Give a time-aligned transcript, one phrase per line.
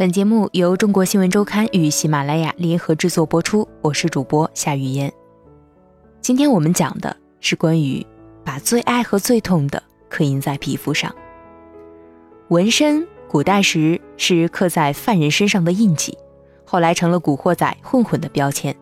[0.00, 5.12] 本节目由中国新闻周刊与喜马拉雅联合制作播出，我是主播夏雨嫣。
[6.22, 8.06] 今天我们讲的是关于
[8.42, 11.14] 把最爱和最痛的刻印在皮肤上。
[12.48, 16.16] 纹身，古代时是刻在犯人身上的印记，
[16.64, 18.74] 后来成了古惑仔混混的标签。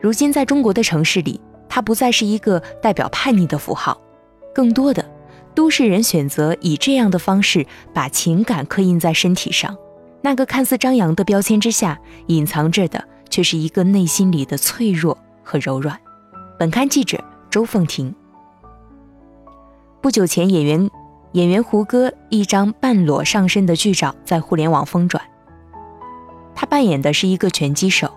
[0.00, 4.02] 如今在中国的城市里，它不再是一个代表叛逆的符号，
[4.52, 5.08] 更多的
[5.54, 7.64] 都市人选择以这样的方式
[7.94, 9.78] 把情感刻印在身体上。
[10.22, 15.98] 那个看似张扬的标签之下，隐藏着的却是一个内心里的脆弱和柔软。
[16.58, 18.14] 本刊记者周凤婷。
[20.02, 20.90] 不久前，演员
[21.32, 25.22] 演员胡歌一张半裸上身的剧照在互联网疯转。
[26.54, 28.12] 他扮演的是一个拳击手，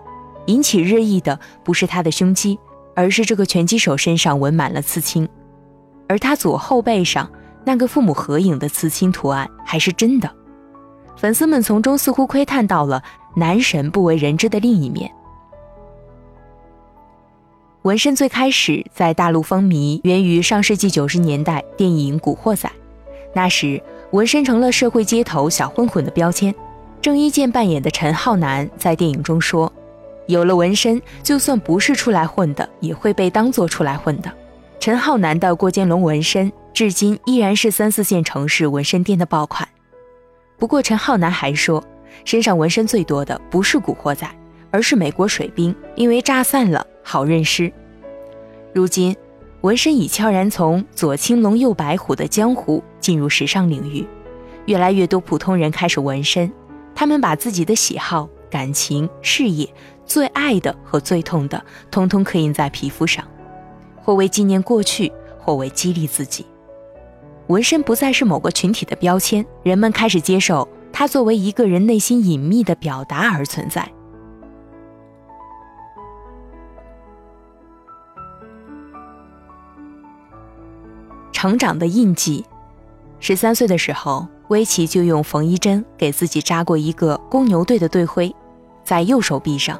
[0.46, 2.58] 引起热议的不是他的胸肌，
[2.94, 5.26] 而是这个拳击手身上纹满了刺青，
[6.06, 7.30] 而他左后背上
[7.64, 10.30] 那个父母合影的刺青图案还是真的。
[11.16, 13.02] 粉丝们从中似乎窥探到了
[13.34, 15.10] 男神不为人知的另一面。
[17.82, 22.68] 纹身最开始在大陆风靡，源于上世纪九十年代电影《古惑仔》，
[23.34, 26.54] 那时纹身成了社会街头小混混的标签。
[27.02, 29.70] 郑伊健扮演的陈浩南在电影中说
[30.26, 34.32] ：“有了纹身，就算不是出来混的，也会被当做出来混的。”
[34.80, 39.68] 陈浩南的过肩龙纹身，至今依然是三四线城市纹身店的爆款。
[40.64, 41.84] 不过，陈浩南还说，
[42.24, 44.26] 身上纹身最多的不是古惑仔，
[44.70, 47.70] 而是美国水兵，因为炸散了好认尸。
[48.72, 49.14] 如今，
[49.60, 54.06] 纹身已悄然从左青龙右白虎的江湖进入时尚领域，
[54.64, 56.50] 越来越多普通人开始纹身，
[56.94, 59.68] 他们把自己的喜好、感情、事业、
[60.06, 63.22] 最爱的和最痛的，通通刻印在皮肤上，
[64.02, 66.46] 或为纪念过去，或为激励自己。
[67.48, 73.86] 纹身不再是某个群体的标签，人们开始接受它作为一个人内心隐秘的表达而存在。
[81.32, 82.44] 成长的印记。
[83.20, 88.34] 十三岁的时候，威奇就用缝衣针给自己扎过一个公牛队的队徽，
[88.82, 89.78] 在右手臂上。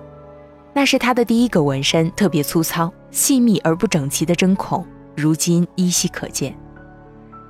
[0.75, 4.87] 那是他的第一个纹身，特别粗糙、细密而不整齐的针孔，
[5.17, 6.55] 如今依稀可见。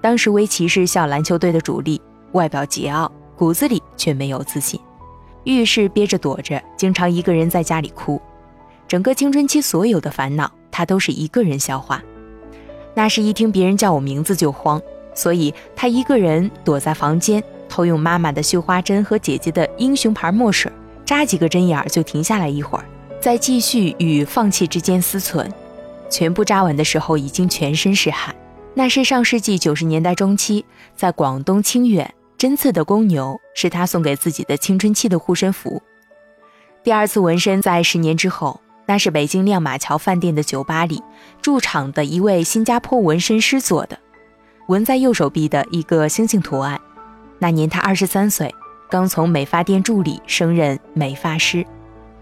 [0.05, 1.99] 当时，威奇是校篮球队的主力，
[2.33, 4.79] 外表桀骜，骨子里却没有自信。
[5.45, 8.21] 遇事憋着躲着，经常一个人在家里哭。
[8.87, 12.03] 整个青春期所有的烦恼，他都是一个人消化。
[12.93, 14.79] 那时一听别人叫我名字就慌，
[15.15, 20.71] 所以他一个人躲在房间，偷用妈妈的绣花针和姐姐的英雄牌墨水，
[21.07, 22.85] 扎几个针眼就停下来一会儿，
[23.23, 25.51] 再继续与放弃之间思忖。
[26.11, 28.35] 全部扎完的时候，已经全身是汗。
[28.77, 30.65] 那是上世纪九十年代中期，
[30.97, 35.81] 在广东清远，针刺的公牛是他送给自己的青春期的护身符。
[36.83, 41.01] 第二次纹身在十年之后，那是北京亮马桥饭店的酒吧里
[41.41, 43.97] 驻场的一位新加坡纹身师做的，
[44.67, 46.81] 纹在右手臂的一个星星图案。
[47.39, 48.53] 那年他二十三岁，
[48.91, 51.65] 刚从美发店助理升任美发师，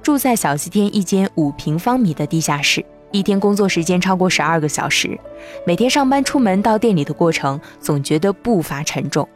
[0.03, 2.85] 住在小西天一间五平方米的地下室。
[3.13, 5.19] 一天工作时间超过十二个小时，
[5.67, 9.29] 每天上班出门到店里的过程总觉得步伐沉重，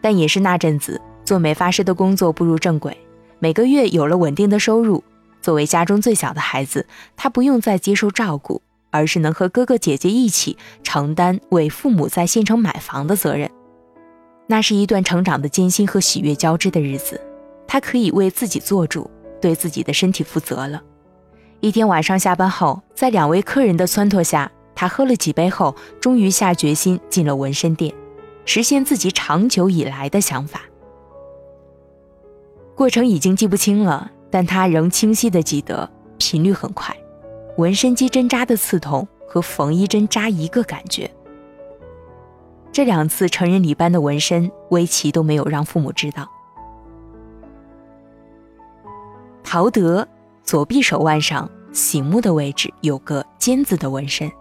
[0.00, 2.96] 但也是那阵子做美发师的工作步入正轨，
[3.40, 5.02] 每个月有了稳定的收入。
[5.42, 6.86] 作为家中最小的孩子，
[7.16, 13.50] 他不用再接受照顾，而是能和哥哥姐姐一起承担为父母在县城买房的责任。
[14.46, 17.20] 那是一段成长的艰辛和喜悦交织的日子，
[17.66, 19.10] 他可以为自己做主，
[19.40, 20.80] 对自己的身体负责了。
[21.66, 27.92] 一天晚上下班后，在两位客人的撺掇下，他喝了几杯后，终于下决心进了纹身店，
[28.44, 30.60] 实现自己长久以来的想法。
[32.76, 36.96] 过程已经记不清了，但他仍清晰地记得频率很快，
[37.56, 41.10] 纹身机针扎的刺痛和缝衣针扎一个感觉。
[42.70, 46.30] 这两次成人礼般的纹身，威奇都没有让父母知道。
[49.42, 50.06] 陶德。
[50.44, 54.32] 左臂手腕上醒目的位置有个尖字的纹身，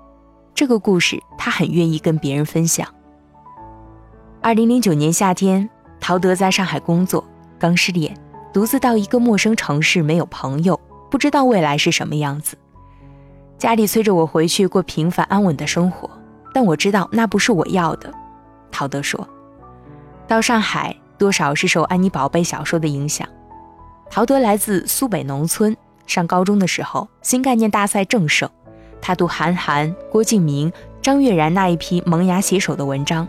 [0.53, 2.87] 这个故事他很愿意跟别人分享。
[4.41, 7.21] 二零零九年夏天，陶德在上海工作，
[7.59, 8.15] 刚失恋，
[8.53, 10.79] 独自到一个陌生城市，没有朋友，
[11.11, 12.57] 不知道未来是什么样子。
[13.57, 16.09] 家里催着我回去过平凡安稳的生活，
[16.53, 18.13] 但我知道那不是我要的。
[18.71, 19.27] 陶德说
[20.25, 23.27] ：“到上海，多少是受安妮宝贝小说的影响。”
[24.09, 25.75] 陶德来自苏北农村。
[26.07, 28.49] 上高中的时候，新概念大赛正盛，
[29.01, 30.71] 他读韩寒、郭敬明、
[31.01, 33.27] 张悦然那一批萌芽写手的文章，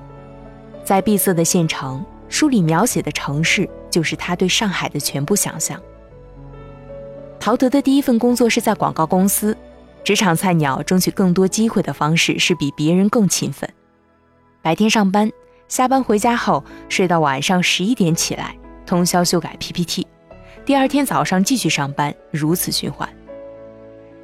[0.85, 5.81] 在闭塞的县城，书里描写的城市就是他对上海的全部想象。
[7.39, 9.57] 陶德的第一份工作是在广告公司，
[10.03, 13.69] 职场菜鸟争取更多机会的方式是比别人更勤奋。
[14.63, 15.31] 白天上班，
[15.69, 20.07] 下班回家后睡到晚上十一点起来，通宵修改 PPT，
[20.67, 23.09] 第二天早上继续上班，如此循环。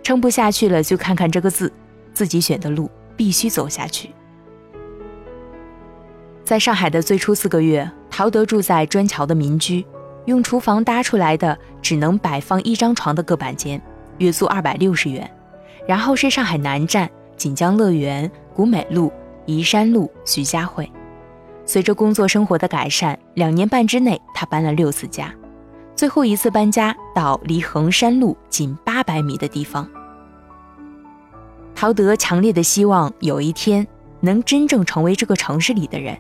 [0.02, 1.72] 撑不下去了就看看这个字，
[2.12, 4.10] 自己选的路必须走下去。
[6.42, 9.86] 在上海的最初四个月，陶德住在砖桥的民居，
[10.24, 13.80] 用厨房搭出来的只能摆放一张床的各板间，
[14.18, 15.30] 月租二百六十元。
[15.86, 19.12] 然后是上海南站、锦江乐园、古美路。
[19.44, 20.88] 宜山路、徐家汇，
[21.66, 25.34] 随着工作生活的改善，两年半之内，他搬了六次家，
[26.02, 29.88] 最后一次搬家到离衡山路仅八百米的地方。
[31.76, 33.86] 陶德强烈的希望有一天
[34.18, 36.18] 能真正成为这个城市里的人。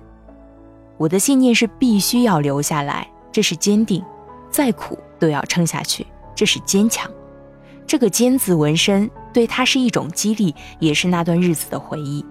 [0.98, 4.04] 我的信念是必须要留下来，这是坚定，
[4.52, 7.10] 再苦都要撑下去，这是坚强。
[7.84, 12.24] 这个“坚”字纹身对他是一种激励，也是那段日子的回忆。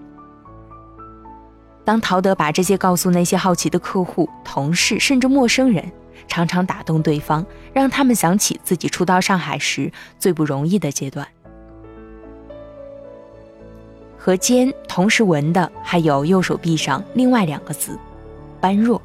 [1.84, 5.92] 当陶德把这些告诉那些好奇的客户、同事，甚至陌生人，
[6.26, 11.26] 常常打动对方，让他们想起自己初到上海时最不容易的阶段。
[14.16, 17.98] 和“肩”同时纹的还有右手臂上另外两个字
[18.60, 19.02] “般若”。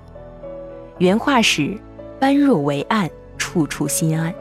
[0.99, 1.75] 原话是
[2.19, 4.33] “般若为岸，处处心安”。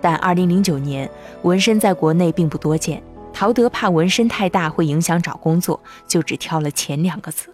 [0.00, 1.10] 但2009年
[1.42, 3.02] 纹身在国内并不多见，
[3.32, 7.52] 陶德怕纹身太大会影响找工作，就只挑了前两个字。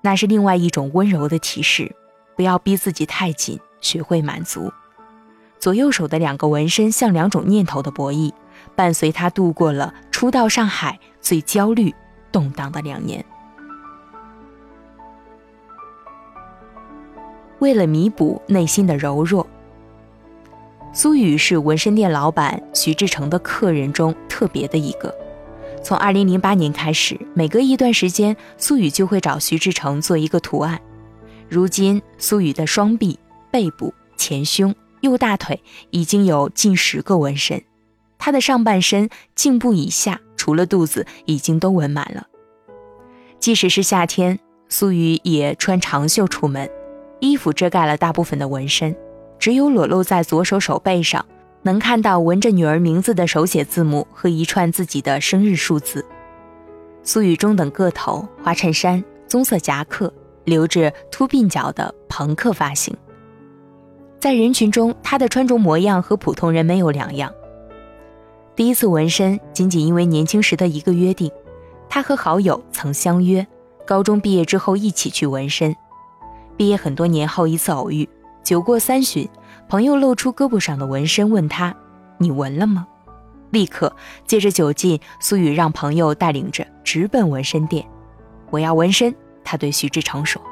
[0.00, 1.92] 那是另外一种温柔的提示，
[2.38, 4.72] 不要逼自己太紧，学会满足。
[5.58, 8.32] 左右手的两个纹身像两种念头的博弈，
[8.76, 11.92] 伴随他度过了初到上海最焦虑、
[12.30, 13.24] 动荡的两年。
[17.58, 19.44] 为了弥补内心的柔弱，
[20.92, 25.12] 苏雨是纹身店老板徐志成的客人中特别的一个。
[25.82, 30.80] 从二零零八年开始，每隔一段时间，苏雨就会找徐志成做一个图案。
[31.48, 33.18] 如今，苏雨的双臂、
[33.50, 37.62] 背部、前胸、右大腿已经有近十个纹身，
[38.18, 42.26] 她的上半身颈部以下，除了肚子，已经都纹满了。
[43.38, 46.68] 即使是夏天，苏雨也穿长袖出门，
[47.20, 48.94] 衣服遮盖了大部分的纹身，
[49.38, 51.24] 只有裸露在左手手背上。
[51.62, 56.06] 能看到纹着女儿名字的手写字母和一串自己的生日数字。
[57.02, 60.10] 苏雨中等个头，花衬衫，棕色夹克，
[60.48, 62.96] 留着秃鬓角的朋克发型。
[64.18, 67.32] 在人群中，她的穿着模样和普通人没有两样。
[68.56, 71.30] 第一次纹身，仅仅因为年轻时的一个约定。
[71.88, 73.46] 她和好友曾相约，
[73.86, 75.74] 高中毕业之后一起去纹身。
[76.56, 78.08] 毕业很多年后一次偶遇，
[78.42, 79.28] 酒过三巡。
[79.68, 81.76] 朋友露出胳膊上的纹身，问他
[82.18, 82.86] ：“你纹了吗？”
[83.50, 83.94] 立刻
[84.26, 87.86] 借着酒劲，苏雨让朋友带领着直奔纹身店。
[88.50, 89.14] 我要纹身，
[89.48, 90.42] 他对徐志成说。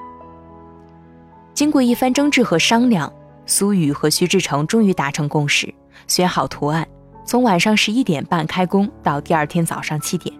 [1.53, 3.13] 经过一番争执和商量，
[3.45, 5.75] 苏雨和徐志成终于达成共识，
[6.07, 6.89] 选好图案，
[7.27, 10.35] 从晚上十一点半开工到第二天早上七点，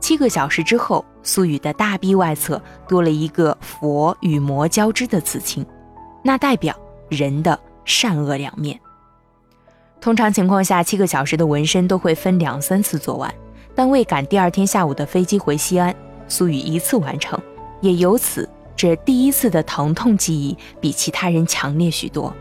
[0.00, 5.64] 七个小时之后，苏雨的大臂外侧多了一个佛与魔交织的刺青，
[6.22, 7.58] 那代表人的。
[7.90, 8.78] 善恶两面。
[9.98, 13.34] 通常情况下，七个小时的纹身都会分两三次做完，
[13.74, 15.96] 但为赶第二天下午的飞机回西安，
[16.28, 17.40] 苏雨一次完成，
[17.80, 22.32] 也由此这第一次的疼痛记忆比其他人强烈许多。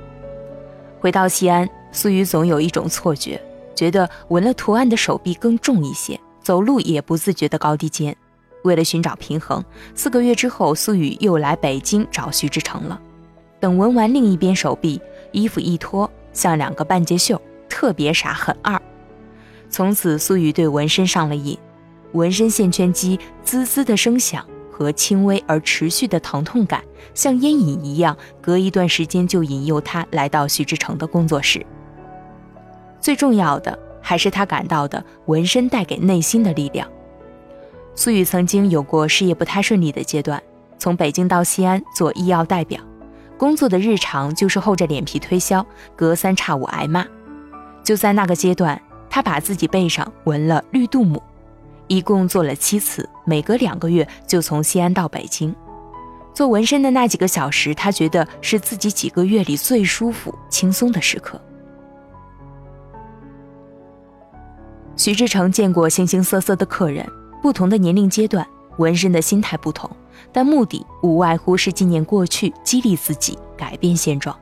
[1.00, 3.42] 回到西安，苏雨总有一种错觉，
[3.76, 8.16] 觉得纹了图案的手臂更重一些，走路也不自觉的高低肩。
[8.64, 9.64] 为了寻找平衡，
[9.96, 13.00] 四个月之后，苏雨又来北京找徐志成了。
[13.60, 15.02] 等纹完另一边手臂。
[15.34, 18.82] 衣服一脱，像两个半截袖，特别傻，很二。
[19.70, 21.58] 从此，苏雨对纹身上了瘾。
[22.14, 24.44] 纹身线圈机滋滋的声响
[24.78, 26.84] 和轻微而持续的疼痛感，
[27.16, 31.66] 像烟瘾一样，隔一段时间就引诱他来到徐志成的工作室。
[33.02, 36.88] 最重要的还是他感到的纹身带给内心的力量。
[37.96, 40.40] 苏雨曾经有过事业不太顺利的阶段，
[40.78, 42.80] 从北京到西安做医药代表。
[43.36, 45.66] 工作的日常就是厚着脸皮推销，
[45.96, 47.04] 隔三差五挨骂。
[47.84, 48.80] 就在那个阶段，
[49.10, 51.20] 他把自己背上纹了绿度母，
[51.88, 55.56] 一共做了七次，每隔两个月就从西安到北京。
[56.34, 61.42] 做纹身的那几个小时，他觉得是自己几个月里最舒服、轻松的时刻。
[64.96, 67.08] 徐志成见过形形色色的客人，
[67.42, 68.46] 不同的年龄阶段，
[68.78, 69.90] 纹身的心态不同。
[70.32, 74.38] 但目的无外乎是纪念过去，激励自己，改变现状。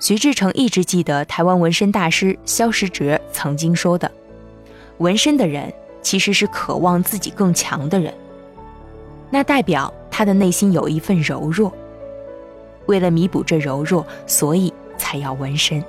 [0.00, 4.10] 徐志成一直记得台湾纹身大师萧时哲曾经说的
[4.98, 5.72] ：“纹身的人
[6.08, 8.14] 其实是渴望自己更强的人，
[9.28, 11.70] 那代表他的内心有一份柔弱。
[12.86, 15.84] 为了弥补这柔弱，所以才要纹身。”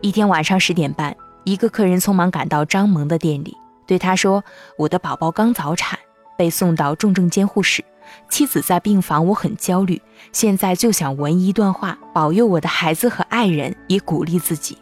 [0.00, 3.54] 一天晚上十点半，一个客人匆忙赶到张萌的店里，
[3.86, 4.42] 对他说
[4.78, 5.98] ：“我的宝宝刚早产，
[6.38, 7.84] 被送到重症监护室。”
[8.30, 10.00] 妻子在病房，我很焦虑，
[10.32, 14.78] 现在就想纹一段话，保佑我的孩子和爱人，也鼓励自己。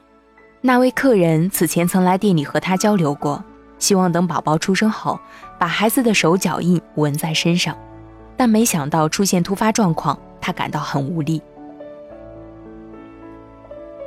[0.65, 3.45] 那位客人此前曾来店里和他交流过，
[3.81, 5.19] 希望等宝宝出生后，
[5.59, 7.77] 把孩子的手脚印纹在身上，
[8.37, 11.43] 但没想到出现突发状况，他感到很无力。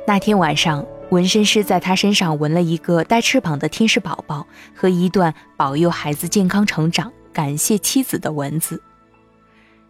[0.06, 8.82] 那天晚上，纹身师在他身上纹了一个带翅膀的天使宝宝和一段保佑孩子健康成长、感谢妻子的文字。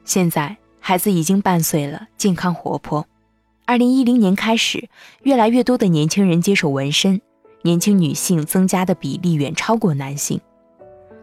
[0.05, 3.07] 现在孩子已经半岁了，健康活泼。
[3.69, 4.89] 二零一零年开始，
[5.25, 7.21] 越来越多的年轻人接受纹身，
[7.63, 10.41] 年轻女性增加的比例远超过男性。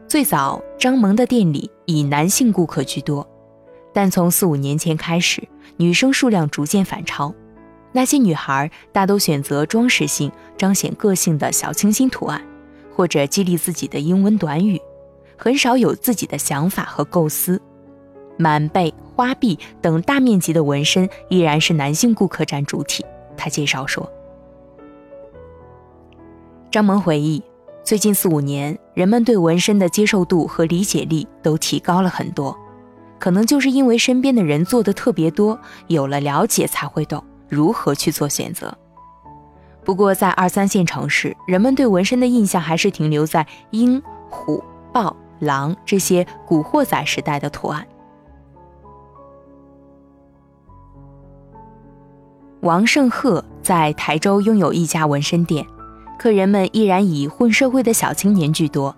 [0.10, 3.26] 最早张萌的店里以男性顾客居多，
[3.94, 5.42] 但从四五年前开始，
[5.78, 7.34] 女生数量逐渐反超。
[7.94, 12.46] 那些女孩大都选择装饰性、彰显个性的小清新图案，
[12.94, 14.82] 或者激励自己的英文短语，
[15.38, 17.62] 很少有自己的想法和构思。
[18.38, 23.06] 满背、花臂等大面积的纹身依然是男性顾客占主体。
[23.36, 24.12] 他介绍说
[26.72, 27.44] ：“张萌回忆，
[27.84, 32.58] 最近四五年，人们对纹身的接受度和理解力都提高了很多，
[33.20, 38.75] 可能就是因为身边的人做的特别多，有了了解才会懂如何去做选择。
[39.84, 44.63] 不过，在二三线城市，人们对纹身的印象还是停留在鹰、虎、
[44.94, 47.86] 豹、狼这些古惑仔时代的图案。”
[52.63, 55.65] 王胜鹤在台州拥有一家纹身店，
[56.17, 58.96] 客人们依然以混社会的小青年居多。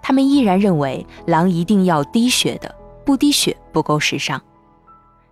[0.00, 2.72] 他们依然认为狼一定要滴血的，
[3.04, 4.40] 不滴血不够时尚。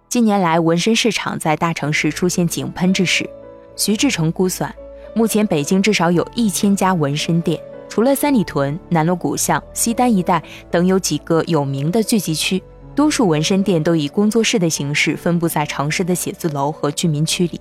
[0.09, 3.31] 近年来，纹身市场在大城市出现井喷之势。
[3.77, 4.75] 徐志成估算，
[5.15, 12.61] 目前北京至少有一千家纹身店，除了三里屯、南锣鼓巷、西单一带等有几个有名的聚集区，
[12.97, 17.61] 多数纹身店都以工作室的形式分布在城市的写字楼和居民区里。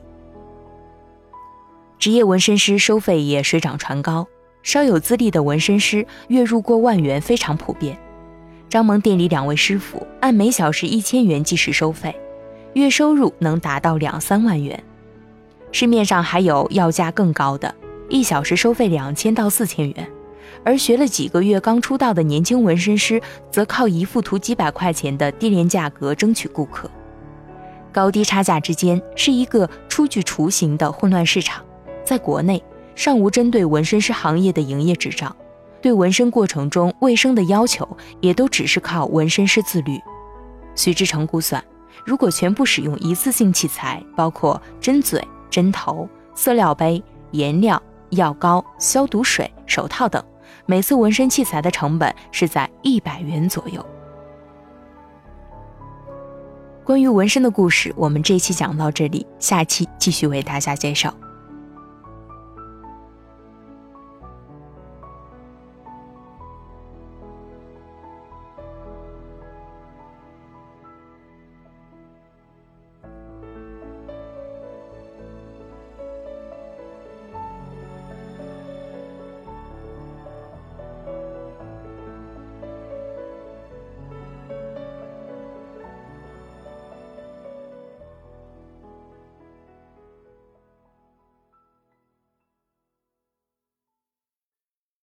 [1.98, 4.28] 职业纹身师收费也水涨船高，
[4.62, 7.98] 稍有资历的纹身师月入过万元非常普遍。
[8.68, 12.16] 张萌店里两位师傅按每小时一千元计时收费，
[12.74, 14.84] 月收入能达到两三万元。
[15.72, 17.74] 市面上还有要价更高的，
[18.10, 20.08] 一小时收费两千到四千元。
[20.64, 23.22] 而学了几个月刚出道的年轻纹身师，
[23.52, 26.90] 则靠一幅图几百块钱的低廉价格争取顾客。
[27.92, 31.64] 高低差价之间是一个初具雏形的混乱市场。
[32.06, 32.64] 在国内
[32.96, 35.36] 尚无针对纹身师行业的营业执照，
[35.82, 37.86] 对纹身过程中卫生的要求
[38.22, 40.00] 也都只是靠纹身师自律。
[40.76, 41.64] 徐志成估算，
[42.06, 47.82] 如果全部使用一次性器材，包括针嘴、针头、色料杯、颜料、
[48.12, 50.24] 药膏、消毒水、手套等，
[50.66, 53.84] 每次纹身器材的成本是在一百元左右。
[56.84, 61.12] 关于纹身的故事，我们这期讲到这里，下期继续为大家介绍。